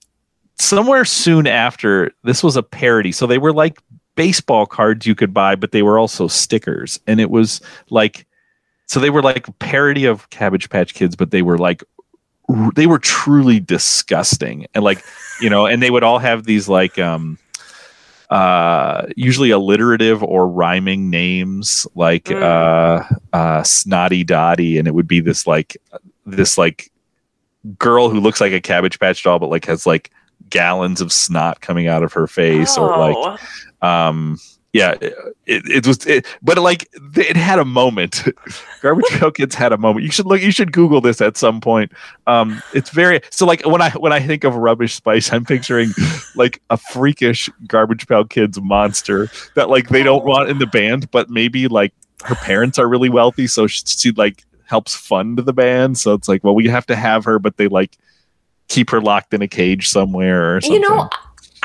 somewhere 0.59 1.07
soon 1.07 1.47
after, 1.47 2.13
this 2.25 2.43
was 2.45 2.57
a 2.57 2.63
parody. 2.63 3.11
So 3.13 3.27
they 3.27 3.39
were 3.39 3.55
like 3.55 3.81
baseball 4.19 4.67
cards 4.67 5.07
you 5.07 5.15
could 5.15 5.33
buy, 5.33 5.55
but 5.55 5.71
they 5.71 5.83
were 5.83 5.97
also 5.97 6.27
stickers. 6.27 6.99
And 7.07 7.21
it 7.21 7.31
was 7.31 7.61
like, 7.89 8.27
so 8.87 8.99
they 8.99 9.11
were 9.11 9.23
like 9.23 9.47
a 9.47 9.53
parody 9.53 10.07
of 10.07 10.29
Cabbage 10.31 10.69
Patch 10.69 10.93
Kids, 10.93 11.15
but 11.15 11.31
they 11.31 11.41
were 11.43 11.57
like, 11.57 11.85
they 12.75 12.89
were 12.89 12.99
truly 12.99 13.61
disgusting. 13.61 14.67
And 14.75 14.83
like, 14.83 15.05
you 15.41 15.49
know, 15.49 15.67
and 15.67 15.81
they 15.81 15.91
would 15.91 16.03
all 16.03 16.19
have 16.19 16.43
these 16.45 16.69
like, 16.69 16.99
um, 16.99 17.39
uh 18.31 19.07
usually 19.17 19.51
alliterative 19.51 20.23
or 20.23 20.47
rhyming 20.47 21.09
names 21.09 21.87
like 21.95 22.25
Mm. 22.25 22.43
uh 22.43 23.03
uh 23.33 23.63
snotty 23.63 24.23
dotty 24.23 24.77
and 24.79 24.87
it 24.87 24.95
would 24.95 25.09
be 25.09 25.21
this 25.21 25.47
like 25.47 25.79
this 26.27 26.59
like 26.59 26.91
girl 27.79 28.11
who 28.11 28.21
looks 28.21 28.39
like 28.39 28.53
a 28.53 28.61
cabbage 28.61 28.99
patch 29.01 29.23
doll 29.23 29.39
but 29.39 29.49
like 29.49 29.65
has 29.65 29.87
like 29.87 30.11
gallons 30.51 31.01
of 31.01 31.11
snot 31.11 31.63
coming 31.63 31.87
out 31.87 32.03
of 32.03 32.13
her 32.13 32.27
face 32.27 32.77
or 32.77 32.99
like 32.99 33.17
Oh. 33.17 33.39
Um 33.83 34.39
yeah 34.73 34.95
it, 35.01 35.15
it 35.47 35.87
was 35.87 36.05
it, 36.07 36.27
but 36.43 36.59
like 36.59 36.89
it 37.17 37.37
had 37.37 37.59
a 37.59 37.65
moment. 37.65 38.25
Garbage 38.83 39.07
pail 39.11 39.31
kids 39.31 39.55
had 39.55 39.73
a 39.73 39.79
moment. 39.79 40.05
You 40.05 40.13
should 40.13 40.27
look 40.27 40.41
you 40.41 40.51
should 40.51 40.73
google 40.73 41.01
this 41.01 41.21
at 41.21 41.37
some 41.37 41.61
point. 41.61 41.93
Um 42.27 42.63
it's 42.75 42.91
very 42.91 43.21
so 43.31 43.47
like 43.47 43.65
when 43.65 43.81
i 43.81 43.91
when 43.91 44.13
i 44.13 44.21
think 44.21 44.45
of 44.45 44.55
rubbish 44.57 44.95
spice 44.95 45.33
i'm 45.33 45.45
picturing 45.45 45.91
like 46.35 46.61
a 46.71 46.77
freakish 46.77 47.49
garbage 47.67 48.07
pail 48.07 48.25
kids 48.25 48.61
monster 48.61 49.29
that 49.55 49.71
like 49.71 49.89
they 49.89 50.03
don't 50.03 50.25
want 50.25 50.51
in 50.51 50.59
the 50.59 50.67
band 50.67 51.11
but 51.11 51.31
maybe 51.31 51.67
like 51.69 51.95
her 52.25 52.35
parents 52.35 52.79
are 52.79 52.89
really 52.89 53.09
wealthy 53.09 53.47
so 53.47 53.67
she, 53.67 53.83
she 53.87 54.11
like 54.13 54.45
helps 54.69 54.95
fund 54.95 55.39
the 55.39 55.53
band. 55.53 55.99
So 55.99 56.13
it's 56.13 56.29
like 56.29 56.45
well 56.45 56.55
we 56.55 56.69
have 56.69 56.87
to 56.87 56.97
have 56.97 57.25
her 57.25 57.39
but 57.39 57.57
they 57.57 57.69
like 57.69 57.97
keep 58.69 58.91
her 58.91 59.01
locked 59.01 59.35
in 59.35 59.43
a 59.43 59.49
cage 59.49 59.89
somewhere 59.89 60.57
or 60.57 60.61
something 60.61 60.83
You 60.83 60.89
know, 60.89 61.09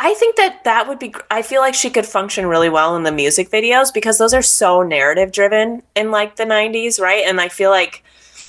I 0.05 0.13
think 0.15 0.35
that 0.35 0.65
that 0.65 0.87
would 0.89 0.99
be. 0.99 1.15
I 1.31 1.41
feel 1.41 1.61
like 1.61 1.73
she 1.73 1.89
could 1.89 2.05
function 2.05 2.45
really 2.45 2.67
well 2.69 2.95
in 2.97 3.03
the 3.03 3.11
music 3.11 3.49
videos 3.49 3.93
because 3.93 4.17
those 4.17 4.33
are 4.33 4.41
so 4.41 4.83
narrative 4.83 5.31
driven 5.31 5.81
in 5.95 6.11
like 6.11 6.35
the 6.35 6.43
'90s, 6.43 6.99
right? 6.99 7.23
And 7.25 7.39
I 7.39 7.47
feel 7.47 7.69
like, 7.69 8.03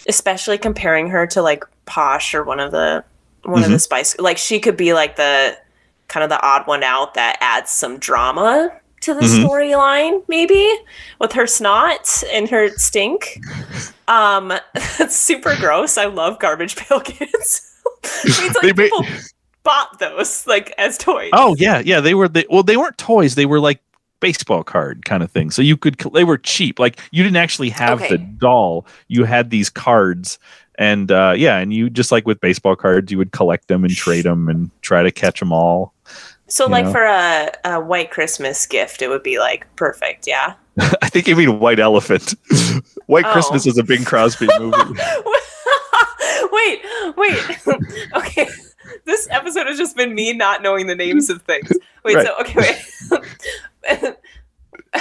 especially 0.09 0.59
comparing 0.59 1.09
her 1.11 1.29
to 1.29 1.43
like 1.43 1.63
Posh 1.87 2.35
or 2.35 2.43
one 2.43 2.59
of 2.59 2.73
the 2.73 3.05
one 3.45 3.63
of 3.63 3.71
the 3.71 3.79
Spice, 3.79 4.19
like 4.19 4.37
she 4.37 4.59
could 4.59 4.77
be 4.77 4.95
like 4.95 5.15
the 5.15 5.57
kind 6.09 6.25
of 6.25 6.29
the 6.31 6.43
odd 6.45 6.67
one 6.67 6.83
out 6.83 7.15
that 7.15 7.39
adds 7.41 7.71
some 7.71 7.99
drama 7.99 8.73
to 9.03 9.15
the 9.15 9.21
Mhm. 9.21 9.45
storyline, 9.45 10.23
maybe 10.29 10.69
with 11.21 11.33
her 11.35 11.47
snot 11.47 12.25
and 12.33 12.49
her 12.51 12.71
stink. 12.79 13.39
Um, 14.09 14.53
it's 14.99 15.15
super 15.15 15.55
gross. 15.57 15.97
I 15.99 16.07
love 16.07 16.41
Garbage 16.41 16.75
Pail 16.75 17.01
Kids. 17.01 17.71
it's 18.03 18.55
like 18.57 18.63
They 18.63 18.73
people 18.89 19.07
bought 19.65 19.99
those 19.99 20.47
like 20.47 20.73
as 20.79 20.97
toys. 20.99 21.31
Oh 21.33 21.57
yeah, 21.59 21.81
yeah. 21.85 22.01
They 22.01 22.15
were 22.15 22.29
they 22.29 22.45
well, 22.49 22.63
they 22.63 22.77
weren't 22.77 22.99
toys. 22.99 23.35
They 23.35 23.47
were 23.47 23.61
like 23.61 23.81
baseball 24.21 24.63
card 24.65 25.05
kind 25.05 25.23
of 25.23 25.31
thing. 25.31 25.51
So 25.51 25.61
you 25.63 25.77
could 25.77 25.99
they 26.15 26.25
were 26.25 26.39
cheap. 26.39 26.79
Like 26.79 26.99
you 27.11 27.23
didn't 27.23 27.37
actually 27.37 27.71
have 27.71 28.01
Okay. 28.01 28.09
the 28.17 28.19
doll. 28.19 28.87
You 29.09 29.25
had 29.25 29.51
these 29.51 29.69
cards, 29.71 30.39
and 30.77 31.11
uh, 31.11 31.35
yeah, 31.37 31.59
and 31.59 31.75
you 31.75 31.91
just 31.91 32.13
like 32.13 32.27
with 32.27 32.41
baseball 32.41 32.77
cards, 32.77 33.11
you 33.11 33.19
would 33.19 33.33
collect 33.33 33.69
them 33.69 33.85
and 33.85 33.95
trade 33.95 34.25
them 34.25 34.49
and 34.49 34.71
try 34.83 35.03
to 35.03 35.11
catch 35.11 35.41
them 35.41 35.53
all. 35.53 35.93
So, 36.47 36.67
like 36.67 36.85
know? 36.85 36.93
for 36.93 37.05
a, 37.05 37.51
a 37.65 37.81
white 37.81 38.11
Christmas 38.11 38.67
gift, 38.67 39.01
it 39.01 39.09
would 39.09 39.23
be 39.23 39.39
like 39.39 39.67
perfect. 39.77 40.27
Yeah. 40.27 40.55
I 40.79 41.09
think 41.09 41.27
you 41.27 41.37
mean 41.37 41.59
White 41.59 41.81
Elephant. 41.81 42.35
White 43.07 43.25
Oh. 43.25 43.33
Christmas 43.33 43.67
is 43.67 43.79
a 43.79 43.83
Bing 43.83 44.05
Crosby 44.05 44.47
movie. 44.59 44.77
wait, 46.53 46.81
wait. 47.17 47.59
okay. 48.15 48.49
This 49.05 49.29
episode 49.31 49.67
has 49.67 49.77
just 49.79 49.97
been 49.97 50.15
me 50.15 50.33
not 50.33 50.63
knowing 50.63 50.87
the 50.87 50.95
names 50.95 51.29
of 51.31 51.43
things. 51.43 51.71
Wait, 52.05 52.17
Right. 52.17 52.27
so 52.27 52.35
okay, 52.41 52.77
wait. 53.91 54.17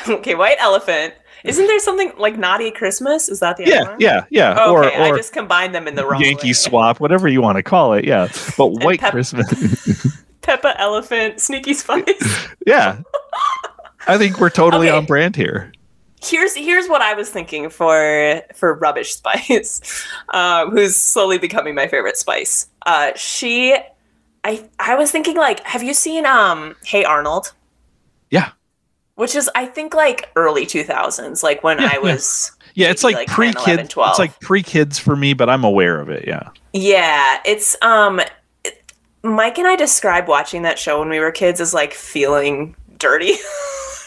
okay, 0.10 0.36
white 0.36 0.58
elephant. 0.60 1.14
Isn't 1.44 1.68
there 1.68 1.80
something 1.80 2.14
like 2.18 2.38
naughty 2.38 2.72
Christmas? 2.72 3.28
Is 3.28 3.42
that 3.42 3.58
the 3.58 3.64
other 3.66 3.72
yeah, 3.74 3.84
one? 3.90 3.98
yeah, 4.00 4.26
yeah. 4.30 4.56
Oh, 4.58 4.72
or 4.74 4.86
okay, 4.86 4.96
I 5.12 5.16
just 5.16 5.34
combined 5.34 5.76
them 5.76 5.88
in 5.90 5.96
the 5.96 6.06
wrong 6.06 6.22
Yankee 6.22 6.50
way. 6.50 6.54
Swap, 6.54 7.02
whatever 7.02 7.28
you 7.28 7.42
want 7.42 7.58
to 7.58 7.64
call 7.64 7.94
it. 7.94 8.06
Yeah, 8.06 8.30
but 8.58 8.68
White 8.68 9.02
Pep- 9.02 9.12
Christmas. 9.12 10.24
Peppa 10.42 10.80
elephant, 10.80 11.42
sneaky 11.42 11.74
spice. 11.74 12.48
yeah, 12.66 13.02
I 14.08 14.18
think 14.18 14.40
we're 14.40 14.50
totally 14.50 14.88
Okay. 14.88 14.98
on 14.98 15.06
brand 15.06 15.36
here. 15.36 15.74
here's 16.24 16.56
here's 16.56 16.88
what 16.88 17.02
I 17.02 17.14
was 17.14 17.30
thinking 17.30 17.70
for 17.70 18.42
for 18.56 18.74
rubbish 18.76 19.14
spice, 19.16 20.06
um, 20.30 20.72
who's 20.72 20.96
slowly 20.96 21.38
becoming 21.38 21.76
my 21.76 21.88
favorite 21.90 22.16
spice. 22.16 22.68
Uh, 22.86 23.12
she, 23.16 23.76
I 24.44 24.70
I 24.80 24.96
was 24.96 25.12
thinking 25.12 25.36
like, 25.38 25.62
have 25.62 25.84
you 25.84 25.94
seen 25.94 26.26
um 26.26 26.76
Hey 26.86 27.04
Arnold? 27.04 27.54
Yeah. 28.30 28.52
Which 29.16 29.36
is 29.36 29.50
I 29.56 29.66
think 29.66 29.94
like 29.94 30.30
early 30.36 30.66
two 30.66 30.84
thousands, 30.84 31.44
like 31.44 31.64
when 31.64 31.80
Yeah, 31.80 31.92
I 31.94 32.00
was 32.00 32.52
Yeah, 32.74 32.90
it's 32.90 33.04
like, 33.04 33.16
like 33.16 33.28
pre 33.28 33.54
kids. 33.54 33.94
It's 33.96 34.20
like 34.20 34.40
pre 34.40 34.64
kids 34.64 34.98
for 35.00 35.16
me, 35.16 35.34
but 35.34 35.50
I'm 35.50 35.64
aware 35.64 36.00
of 36.00 36.10
it. 36.10 36.28
Yeah. 36.28 36.50
yeah. 36.74 37.40
It's 37.46 37.76
um, 37.82 38.20
it- 38.64 38.94
Mike 39.24 39.58
and 39.58 39.68
I 39.68 39.76
described 39.76 40.28
watching 40.28 40.64
that 40.64 40.78
show 40.78 41.00
when 41.00 41.10
we 41.10 41.20
were 41.20 41.32
kids 41.32 41.62
as 41.62 41.74
like 41.74 41.94
feeling 41.94 42.76
dirty. 42.98 43.36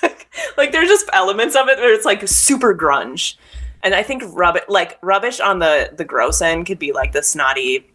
like 0.59 0.73
there's 0.73 0.88
just 0.88 1.09
elements 1.12 1.57
of 1.57 1.69
it 1.69 1.78
where 1.78 1.95
it's 1.95 2.05
like 2.05 2.26
super 2.28 2.75
grunge. 2.75 3.37
And 3.83 3.95
I 3.95 4.02
think 4.02 4.25
rubbish, 4.26 4.64
like 4.69 4.99
rubbish 5.02 5.38
on 5.38 5.61
the 5.61 5.93
the 5.97 6.05
gross 6.05 6.43
end, 6.43 6.66
could 6.66 6.78
be 6.78 6.93
like 6.93 7.12
the 7.12 7.23
snotty 7.23 7.87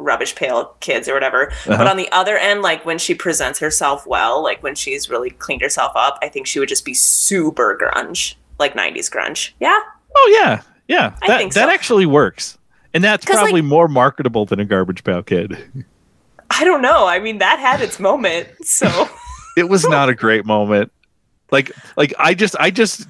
rubbish 0.00 0.34
pail 0.34 0.74
kids 0.80 1.08
or 1.08 1.14
whatever. 1.14 1.52
But 1.66 1.74
Uh-huh. 1.80 1.90
on 1.90 1.96
the 1.96 2.10
other 2.12 2.36
end, 2.36 2.62
like 2.62 2.84
when 2.84 2.98
she 2.98 3.14
presents 3.14 3.58
herself 3.58 4.06
well, 4.06 4.42
like 4.42 4.62
when 4.62 4.74
she's 4.74 5.08
really 5.10 5.30
cleaned 5.30 5.62
herself 5.62 5.92
up, 5.94 6.18
I 6.22 6.28
think 6.28 6.46
she 6.46 6.58
would 6.58 6.68
just 6.68 6.84
be 6.84 6.94
super 6.94 7.78
grunge, 7.80 8.34
like 8.58 8.74
'90s 8.74 9.08
grunge. 9.10 9.50
Yeah, 9.60 9.78
Oh 10.16 10.38
yeah, 10.42 10.62
yeah. 10.88 11.14
I 11.22 11.28
that 11.28 11.38
think 11.38 11.52
that 11.54 11.68
actually 11.68 12.06
works, 12.06 12.58
and 12.94 13.04
that's 13.04 13.24
'Cause, 13.24 13.36
like- 13.36 13.44
probably 13.44 13.62
more 13.62 13.86
marketable 13.88 14.44
than 14.46 14.58
a 14.58 14.64
Garbage 14.64 15.04
Pail 15.04 15.22
Kid. 15.22 15.56
I 16.50 16.64
don't 16.64 16.82
know. 16.82 17.06
I 17.06 17.20
mean, 17.20 17.38
that 17.38 17.58
had 17.60 17.80
its 17.80 18.00
moment. 18.00 18.48
So 18.64 18.88
It 19.56 19.68
was 19.68 19.86
not 19.86 20.08
a 20.08 20.14
great 20.14 20.44
moment. 20.46 20.90
Like 21.50 21.70
like 21.96 22.12
I 22.18 22.34
just 22.34 22.56
I 22.58 22.70
just. 22.70 23.06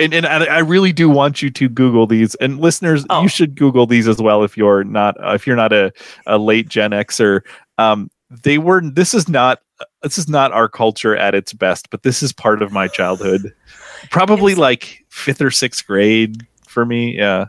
And, 0.00 0.14
and 0.14 0.24
I 0.26 0.44
I 0.44 0.58
really 0.58 0.92
do 0.92 1.08
want 1.08 1.42
you 1.42 1.50
to 1.50 1.68
Google 1.68 2.06
these, 2.06 2.34
and 2.36 2.60
listeners, 2.60 3.04
Oh. 3.10 3.22
you 3.22 3.28
should 3.28 3.56
Google 3.56 3.86
these 3.86 4.06
as 4.06 4.18
well 4.22 4.44
if 4.44 4.56
you're 4.56 4.84
not 4.84 5.16
uh, 5.22 5.34
if 5.34 5.46
you're 5.46 5.56
not 5.56 5.72
a, 5.72 5.92
a 6.26 6.38
late 6.38 6.68
Gen 6.68 6.92
Xer. 6.92 7.40
Um, 7.78 8.10
they 8.30 8.58
were. 8.58 8.80
This 8.82 9.12
is 9.14 9.28
not. 9.28 9.60
This 10.02 10.18
is 10.18 10.28
not 10.28 10.52
our 10.52 10.68
culture 10.68 11.16
at 11.16 11.34
its 11.34 11.52
best, 11.52 11.90
but 11.90 12.02
this 12.02 12.22
is 12.22 12.32
part 12.32 12.62
of 12.62 12.70
my 12.72 12.86
childhood. 12.88 13.52
Probably 14.10 14.52
It's- 14.52 14.60
like 14.60 15.04
fifth 15.08 15.40
or 15.42 15.50
sixth 15.50 15.84
grade 15.86 16.46
for 16.68 16.84
me. 16.86 17.16
Yeah, 17.16 17.46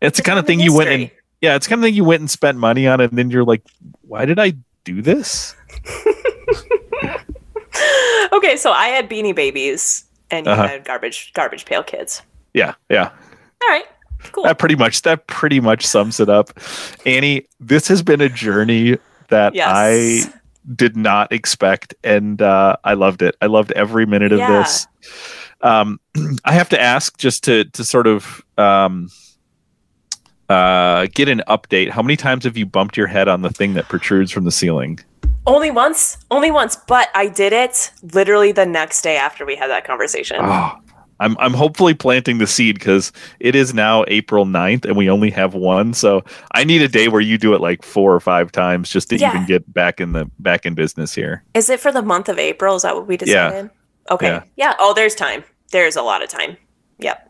it's 0.00 0.18
the 0.18 0.22
kind 0.22 0.38
of 0.38 0.44
in 0.44 0.46
thing 0.46 0.60
you 0.60 0.74
went 0.76 0.90
and 0.90 1.10
yeah, 1.40 1.56
it's 1.56 1.66
kind 1.66 1.80
of 1.80 1.84
thing 1.84 1.94
you 1.94 2.04
went 2.04 2.20
and 2.20 2.30
spent 2.30 2.58
money 2.58 2.86
on, 2.86 3.00
and 3.00 3.10
then 3.18 3.30
you're 3.30 3.44
like, 3.44 3.62
why 4.02 4.26
did 4.26 4.38
I 4.38 4.52
do 4.84 5.00
this? 5.02 5.56
okay, 8.32 8.56
so 8.56 8.70
I 8.72 8.88
had 8.88 9.08
Beanie 9.08 9.34
Babies, 9.34 10.04
and 10.30 10.46
you 10.46 10.52
Uh-huh. 10.52 10.66
had 10.68 10.84
garbage 10.84 11.32
garbage 11.34 11.64
pail 11.64 11.82
kids. 11.82 12.22
Yeah, 12.54 12.74
yeah. 12.88 13.10
All 13.62 13.68
right, 13.68 13.84
cool. 14.32 14.44
That 14.44 14.58
pretty 14.58 14.76
much 14.76 15.02
that 15.02 15.26
pretty 15.26 15.60
much 15.60 15.86
sums 15.86 16.20
it 16.20 16.28
up. 16.28 16.50
Annie, 17.06 17.46
this 17.60 17.88
has 17.88 18.02
been 18.02 18.20
a 18.20 18.28
journey 18.28 18.98
that 19.28 19.54
Yes. 19.54 19.68
I 19.70 20.32
did 20.74 20.96
not 20.96 21.32
expect, 21.32 21.94
and 22.04 22.40
uh, 22.42 22.76
I 22.84 22.94
loved 22.94 23.22
it. 23.22 23.36
I 23.40 23.46
loved 23.46 23.72
every 23.72 24.06
minute 24.06 24.32
of 24.32 24.38
Yeah. 24.38 24.62
this. 24.62 24.86
Um, 25.62 26.00
I 26.44 26.52
have 26.52 26.68
to 26.70 26.80
ask 26.80 27.16
just 27.18 27.44
to 27.44 27.64
to 27.64 27.84
sort 27.84 28.06
of 28.06 28.42
um, 28.58 29.08
uh, 30.48 31.06
get 31.14 31.28
an 31.28 31.42
update. 31.48 31.90
How 31.90 32.02
many 32.02 32.16
times 32.16 32.44
have 32.44 32.56
you 32.56 32.66
bumped 32.66 32.96
your 32.96 33.06
head 33.06 33.28
on 33.28 33.42
the 33.42 33.50
thing 33.50 33.74
that 33.74 33.88
protrudes 33.88 34.32
from 34.32 34.44
the 34.44 34.50
ceiling? 34.50 34.98
Only 35.46 35.70
once, 35.70 36.18
only 36.30 36.50
once, 36.50 36.76
but 36.76 37.08
I 37.14 37.26
did 37.28 37.52
it 37.52 37.90
literally 38.14 38.52
the 38.52 38.66
next 38.66 39.02
day 39.02 39.16
after 39.16 39.44
we 39.46 39.56
had 39.56 39.68
that 39.68 39.84
conversation. 39.84 40.36
Oh, 40.40 40.72
I'm 41.18 41.36
I'm 41.38 41.54
hopefully 41.54 41.94
planting 41.94 42.38
the 42.38 42.46
seed 42.46 42.78
because 42.78 43.10
it 43.40 43.54
is 43.54 43.74
now 43.74 44.04
April 44.08 44.44
9th 44.46 44.84
and 44.84 44.96
we 44.96 45.08
only 45.10 45.30
have 45.30 45.54
one. 45.54 45.92
So 45.94 46.22
I 46.54 46.64
need 46.64 46.82
a 46.82 46.88
day 46.88 47.08
where 47.08 47.20
you 47.20 47.36
do 47.38 47.54
it 47.54 47.60
like 47.60 47.82
four 47.82 48.14
or 48.14 48.20
five 48.20 48.52
times 48.52 48.90
just 48.90 49.10
to 49.10 49.18
Yeah. 49.18 49.30
even 49.34 49.46
get 49.46 49.72
back 49.72 50.00
in 50.00 50.12
the 50.12 50.30
back 50.38 50.64
in 50.66 50.74
business 50.74 51.14
here. 51.14 51.42
Is 51.54 51.68
it 51.70 51.80
for 51.80 51.90
the 51.92 52.02
month 52.02 52.28
of 52.28 52.38
April? 52.38 52.76
Is 52.76 52.82
that 52.82 52.94
what 52.94 53.06
we 53.06 53.14
Yeah. 53.14 53.48
decided? 53.50 53.70
Okay. 54.10 54.26
Yeah. 54.28 54.42
Yeah. 54.56 54.74
Oh, 54.78 54.94
there's 54.94 55.14
time. 55.14 55.44
There's 55.72 55.96
a 55.96 56.02
lot 56.02 56.22
of 56.22 56.28
time. 56.28 56.56
Yep. 56.98 57.29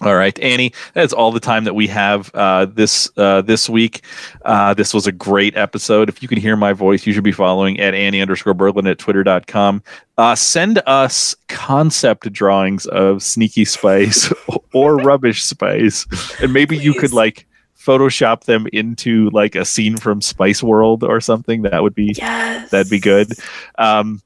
All 0.00 0.14
right, 0.14 0.38
Annie, 0.38 0.72
that's 0.94 1.12
all 1.12 1.32
the 1.32 1.40
time 1.40 1.64
that 1.64 1.74
we 1.74 1.88
have 1.88 2.30
uh, 2.34 2.66
this 2.66 3.10
uh, 3.16 3.42
this 3.42 3.68
week. 3.68 4.02
Uh, 4.44 4.72
this 4.74 4.94
was 4.94 5.06
a 5.08 5.12
great 5.12 5.56
episode. 5.56 6.08
If 6.08 6.22
you 6.22 6.28
can 6.28 6.38
hear 6.38 6.54
my 6.56 6.72
voice, 6.72 7.04
you 7.04 7.12
should 7.12 7.24
be 7.24 7.32
following 7.32 7.80
at 7.80 7.94
Annie 7.94 8.20
underscore 8.20 8.54
Berglund 8.54 8.88
at 8.88 8.98
twitter.com. 8.98 9.82
Uh, 10.16 10.34
send 10.36 10.80
us 10.86 11.34
concept 11.48 12.32
drawings 12.32 12.86
of 12.86 13.22
Sneaky 13.24 13.64
Spice 13.64 14.32
or 14.72 14.96
Rubbish 14.98 15.42
Spice, 15.42 16.06
and 16.40 16.52
maybe 16.52 16.76
you 16.76 16.94
could 16.94 17.12
like 17.12 17.46
Photoshop 17.76 18.44
them 18.44 18.66
into 18.72 19.30
like 19.30 19.54
a 19.56 19.64
scene 19.64 19.96
from 19.96 20.20
Spice 20.20 20.62
World 20.62 21.02
or 21.02 21.20
something. 21.20 21.62
That 21.62 21.82
would 21.82 21.94
be 21.94 22.14
Yes. 22.16 22.70
That'd 22.70 22.90
be 22.90 23.00
good. 23.00 23.32
Um, 23.78 24.22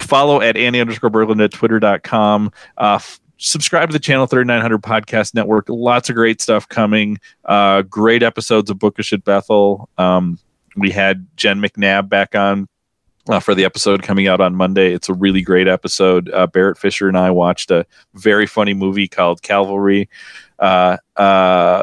follow 0.00 0.40
at 0.40 0.56
Annie 0.56 0.80
underscore 0.80 1.10
Berglund 1.10 1.42
at 1.42 1.52
twitter.com. 1.52 2.52
Uh, 2.76 2.94
f- 2.96 3.20
subscribe 3.38 3.88
to 3.88 3.92
the 3.92 3.98
channel 3.98 4.26
3900 4.26 4.82
podcast 4.82 5.34
network. 5.34 5.66
Lots 5.68 6.08
of 6.08 6.16
great 6.16 6.40
stuff 6.40 6.68
coming. 6.68 7.18
Uh, 7.44 7.82
great 7.82 8.22
episodes 8.22 8.70
of 8.70 8.78
Bookish 8.78 9.12
at 9.12 9.24
Bethel. 9.24 9.88
Um, 9.98 10.38
we 10.76 10.90
had 10.90 11.26
Jen 11.36 11.60
McNabb 11.60 12.08
back 12.08 12.34
on 12.34 12.68
uh, 13.28 13.40
for 13.40 13.54
the 13.54 13.64
episode 13.64 14.02
coming 14.02 14.28
out 14.28 14.40
on 14.40 14.54
Monday. 14.54 14.92
It's 14.92 15.08
a 15.08 15.14
really 15.14 15.42
great 15.42 15.68
episode. 15.68 16.30
Uh, 16.32 16.46
Barrett 16.46 16.78
Fisher 16.78 17.08
and 17.08 17.18
I 17.18 17.30
watched 17.30 17.70
a 17.70 17.86
very 18.14 18.46
funny 18.46 18.74
movie 18.74 19.08
called 19.08 19.42
Calvary. 19.42 20.08
Uh, 20.58 20.96
uh, 21.16 21.82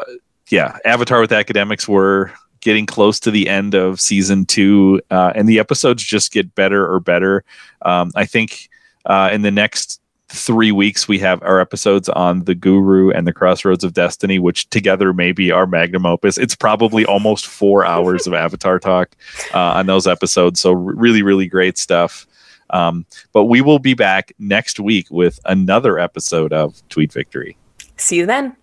yeah, 0.50 0.78
Avatar 0.84 1.20
with 1.20 1.32
Academics 1.32 1.88
were 1.88 2.32
getting 2.60 2.86
close 2.86 3.20
to 3.20 3.30
the 3.30 3.48
end 3.48 3.74
of 3.74 4.00
season 4.00 4.46
two, 4.46 5.00
uh, 5.10 5.32
and 5.34 5.48
the 5.48 5.58
episodes 5.58 6.02
just 6.02 6.32
get 6.32 6.54
better 6.54 6.90
or 6.90 6.98
better. 6.98 7.44
Um, 7.82 8.10
I 8.14 8.24
think 8.24 8.70
uh, 9.04 9.30
in 9.32 9.42
the 9.42 9.50
next 9.50 10.00
three 10.34 10.72
weeks 10.72 11.08
we 11.08 11.18
have 11.20 11.42
our 11.42 11.60
episodes 11.60 12.08
on 12.08 12.44
the 12.44 12.54
Guru 12.54 13.10
and 13.10 13.26
the 13.26 13.32
Crossroads 13.32 13.84
of 13.84 13.94
Destiny, 13.94 14.38
which 14.38 14.68
together 14.70 15.12
may 15.12 15.32
be 15.32 15.50
our 15.50 15.66
magnum 15.66 16.04
opus. 16.04 16.36
It's 16.36 16.54
probably 16.54 17.04
almost 17.04 17.46
four 17.46 17.84
hours 17.86 18.26
of 18.26 18.34
Avatar 18.34 18.78
talk 18.78 19.14
uh, 19.54 19.58
on 19.58 19.86
those 19.86 20.06
episodes. 20.06 20.60
So 20.60 20.72
really, 20.72 21.22
really 21.22 21.46
great 21.46 21.78
stuff. 21.78 22.26
Um, 22.70 23.06
but 23.32 23.44
we 23.44 23.60
will 23.60 23.78
be 23.78 23.94
back 23.94 24.32
next 24.38 24.80
week 24.80 25.06
with 25.10 25.38
another 25.44 25.98
episode 25.98 26.52
of 26.52 26.82
Tweet 26.88 27.12
Victory. 27.12 27.56
See 27.96 28.16
you 28.16 28.26
then. 28.26 28.56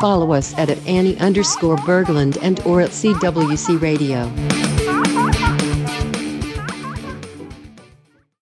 Follow 0.00 0.32
us 0.32 0.56
at, 0.58 0.70
at 0.70 0.86
Annie 0.86 1.18
underscore 1.18 1.76
Berglund 1.76 2.38
and 2.42 2.60
or 2.60 2.80
at 2.80 2.90
CWC 2.90 3.80
Radio. 3.80 4.30